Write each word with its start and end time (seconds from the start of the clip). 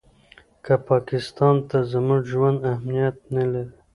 که 0.65 0.73
پاکستان 0.89 1.55
ته 1.69 1.77
زموږ 1.91 2.21
ژوند 2.33 2.59
اهمیت 2.73 3.17
نه 3.35 3.43
لري. 3.51 3.75